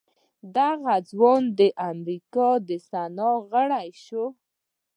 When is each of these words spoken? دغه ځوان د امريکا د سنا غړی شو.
دغه 0.57 0.95
ځوان 1.09 1.41
د 1.59 1.61
امريکا 1.89 2.49
د 2.67 2.69
سنا 2.89 3.31
غړی 3.51 3.89
شو. 4.05 4.25